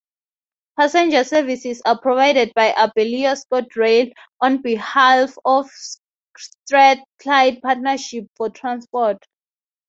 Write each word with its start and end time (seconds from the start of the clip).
Passenger 0.79 1.23
services 1.23 1.79
are 1.85 2.01
provided 2.01 2.51
by 2.55 2.71
Abellio 2.71 3.35
ScotRail 3.39 4.11
on 4.39 4.59
behalf 4.63 5.37
of 5.45 5.69
Strathclyde 6.35 7.61
Partnership 7.61 8.25
for 8.35 8.49
Transport. 8.49 9.23